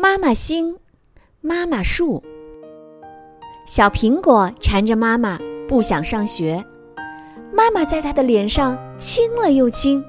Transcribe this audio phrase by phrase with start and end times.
[0.00, 0.76] 妈妈星，
[1.40, 2.22] 妈妈树。
[3.66, 5.36] 小苹果缠着妈妈
[5.66, 6.64] 不想上学，
[7.52, 10.00] 妈妈在他的脸上亲了又亲，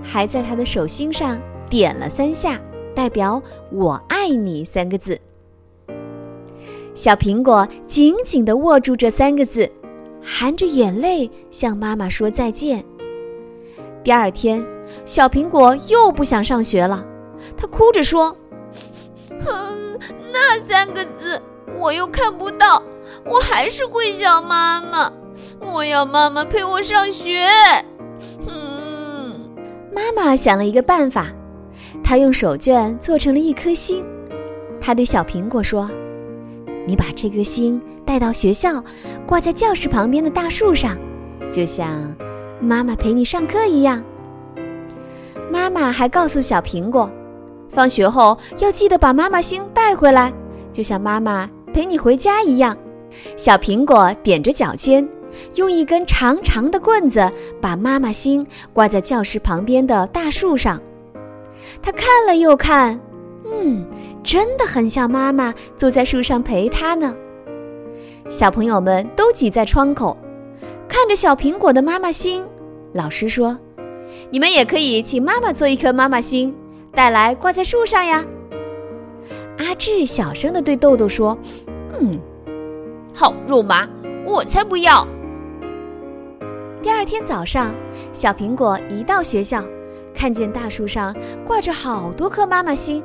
[0.00, 2.56] 还在他的手心上点了三下，
[2.94, 3.42] 代表
[3.74, 5.20] “我爱你”三个字。
[6.94, 9.68] 小苹果紧紧地握住这三个字，
[10.22, 12.84] 含着眼泪向妈妈说再见。
[14.04, 14.64] 第二天，
[15.04, 17.04] 小苹果又不想上学了，
[17.56, 18.36] 他哭着说。
[19.44, 19.98] 哼，
[20.32, 21.40] 那三个字
[21.78, 22.82] 我又看不到，
[23.24, 25.12] 我还是会想妈妈。
[25.60, 27.46] 我要妈妈陪我上学。
[28.48, 29.40] 嗯，
[29.92, 31.28] 妈妈想了一个办法，
[32.04, 34.04] 她用手绢做成了一颗心。
[34.80, 35.90] 她对小苹果说
[36.86, 38.82] ：“你把这颗心带到学校，
[39.26, 40.96] 挂在教室旁边的大树上，
[41.50, 42.14] 就像
[42.60, 44.02] 妈妈陪你上课一样。”
[45.50, 47.10] 妈妈还告诉小苹果。
[47.72, 50.30] 放学后要记得把妈妈星带回来，
[50.70, 52.76] 就像妈妈陪你回家一样。
[53.34, 55.08] 小苹果踮着脚尖，
[55.54, 60.78] 用一根长长的棍子把妈妈星挂在教室旁边的大树上。
[61.80, 63.00] 他看了又看，
[63.46, 63.86] 嗯，
[64.22, 67.14] 真的很像妈妈坐在树上陪他呢。
[68.28, 70.16] 小朋友们都挤在窗口，
[70.86, 72.46] 看着小苹果的妈妈星。
[72.92, 73.58] 老师说
[74.30, 76.54] ：“你们也可以请妈妈做一颗妈妈星。”
[76.94, 78.24] 带来挂在树上呀！
[79.58, 81.36] 阿志小声的对豆豆说
[81.98, 82.12] ：“嗯，
[83.14, 83.88] 好肉麻，
[84.26, 85.06] 我才不要。”
[86.82, 87.74] 第二天早上，
[88.12, 89.64] 小苹果一到学校，
[90.14, 91.14] 看见大树上
[91.46, 93.02] 挂着好多颗妈妈星，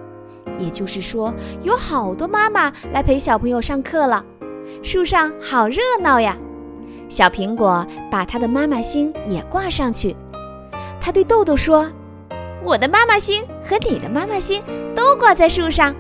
[0.58, 4.26] 也就是说，有好多妈妈来陪小朋友上课了。
[4.84, 6.38] 树上好热闹呀！
[7.08, 10.14] 小苹果把它的妈妈星也挂上去，
[11.00, 11.90] 他对豆豆说。
[12.68, 14.62] 我的妈妈星和你的妈妈星
[14.94, 15.96] 都挂在树上，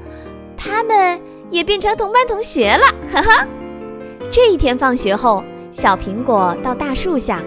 [0.57, 1.17] 他们
[1.49, 3.47] 也变成同班同学了， 哈哈。
[4.29, 7.41] 这一天放学后，小苹果到大树下，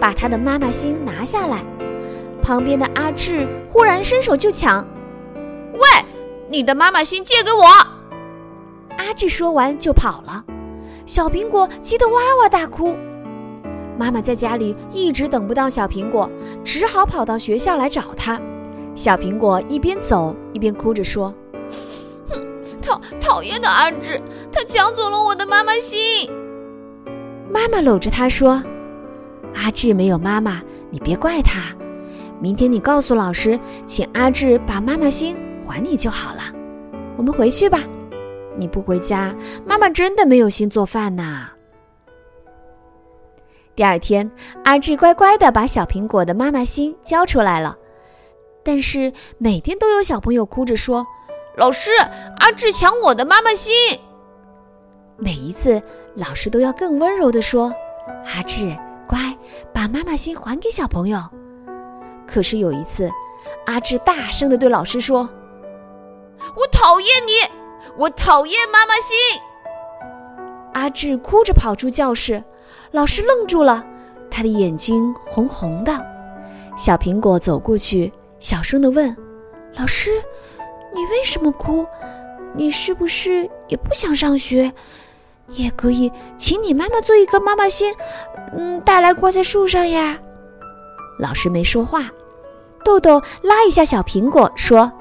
[0.00, 1.64] 把他的妈妈星拿下来。
[2.42, 4.84] 旁边的阿志忽然伸手就抢，
[5.74, 6.04] 喂，
[6.48, 7.64] 你的妈妈星借给我！
[8.98, 10.44] 阿志说完就跑了，
[11.06, 12.96] 小苹果急得哇哇大哭。
[13.96, 16.28] 妈妈在家里一直等不到小苹果，
[16.64, 18.40] 只好跑到学校来找他。
[18.94, 21.34] 小苹果一边走一边哭着说
[22.30, 22.46] ：“哼，
[22.80, 24.20] 讨讨厌的阿志，
[24.52, 26.30] 他抢走了我的妈妈心。”
[27.50, 28.62] 妈妈搂着他说
[29.54, 31.74] ：“阿志没有妈妈，你别怪他。
[32.40, 36.42] 明天你告诉老师，请阿志把妈妈心还你就好了。
[37.16, 37.80] 我们回去吧。
[38.56, 39.34] 你不回家，
[39.66, 41.50] 妈妈真的没有心做饭呐。”
[43.74, 44.30] 第二天，
[44.64, 47.76] 阿志乖乖的把小苹果的妈妈心交出来了。
[48.64, 51.06] 但是每天都有小朋友哭着说
[51.56, 51.90] ：“老师，
[52.38, 53.74] 阿志抢我的妈妈心。”
[55.18, 55.80] 每一次，
[56.14, 57.72] 老师都要更温柔地说
[58.24, 58.76] ：“阿志，
[59.06, 59.18] 乖，
[59.72, 61.20] 把妈妈心还给小朋友。”
[62.26, 63.10] 可是有一次，
[63.66, 65.28] 阿志大声地对老师说
[66.56, 67.32] ：“我讨厌你，
[67.98, 69.14] 我讨厌妈妈心。”
[70.72, 72.42] 阿志哭着跑出教室，
[72.90, 73.84] 老师愣住了，
[74.30, 76.04] 他的眼睛红红的。
[76.76, 78.12] 小苹果走过去。
[78.38, 79.16] 小声地问
[79.76, 80.10] ：“老师，
[80.94, 81.86] 你为什么哭？
[82.54, 84.72] 你是不是也不想上学？
[85.46, 87.94] 你也可以请你妈妈做一颗妈妈心，
[88.56, 90.18] 嗯，带来挂在树上呀。”
[91.18, 92.10] 老师没说话。
[92.84, 94.92] 豆豆拉一下小苹果说：“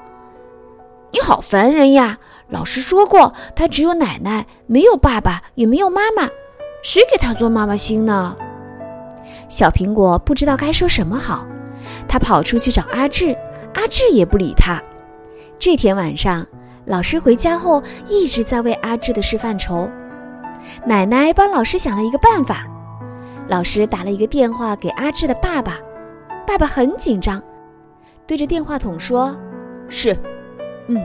[1.12, 2.18] 你好烦人呀！
[2.48, 6.30] 老师说过，他只有奶奶，没有爸爸，也没有妈妈，
[6.82, 8.38] 谁给他做妈妈心呢？”
[9.50, 11.46] 小苹果不知道该说什么好。
[12.14, 13.36] 他跑出去找阿志，
[13.74, 14.80] 阿志也不理他。
[15.58, 16.46] 这天晚上，
[16.86, 19.90] 老师回家后一直在为阿志的事犯愁。
[20.86, 22.68] 奶奶帮老师想了一个办法，
[23.48, 25.80] 老师打了一个电话给阿志的爸爸，
[26.46, 27.42] 爸爸很紧张，
[28.28, 29.36] 对着电话筒说
[29.90, 30.16] ：“是，
[30.90, 31.04] 嗯，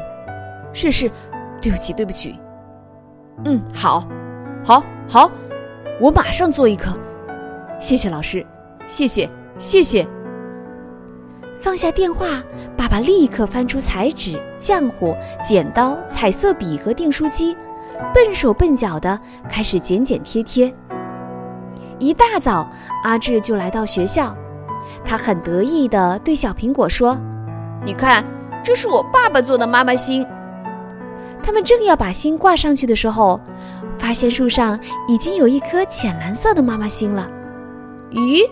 [0.75, 1.11] 是是，
[1.59, 2.39] 对不起对不起，
[3.47, 4.07] 嗯，好，
[4.63, 5.31] 好，好，
[6.03, 6.95] 我马上做一颗。
[7.81, 8.47] 谢谢老师，
[8.87, 10.07] 谢谢，谢谢。”
[11.61, 12.43] 放下电话，
[12.77, 17.57] 爸爸立刻翻出彩纸、浆糊、剪刀、彩色笔和订书机，
[18.15, 19.19] 笨手笨脚的
[19.49, 20.73] 开始剪剪贴贴。
[21.99, 22.71] 一大早，
[23.03, 24.37] 阿志就来到学校，
[25.05, 27.19] 他很得意地对小苹果说
[27.85, 28.25] ：“你看，
[28.63, 30.25] 这是我爸爸做的妈妈心。”
[31.43, 33.41] 他们正要把心挂上去的时候，
[33.99, 34.79] 发现树上
[35.09, 37.29] 已经有一颗浅蓝色的妈妈心了。
[38.13, 38.49] 咦，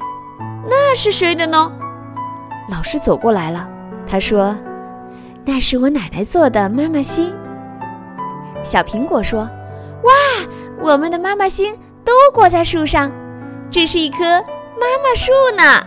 [0.68, 1.70] 那是谁的呢？
[2.68, 3.68] 老师走过来了，
[4.06, 4.56] 他说
[5.44, 7.32] ：“那是我奶奶做的妈妈心。”
[8.64, 9.48] 小苹果说
[10.02, 10.12] ：“哇，
[10.80, 11.74] 我们的妈妈心
[12.04, 13.10] 都挂在树上，
[13.70, 15.80] 这是一棵妈妈树呢。”